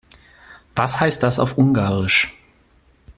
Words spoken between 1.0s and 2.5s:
das auf Ungarisch?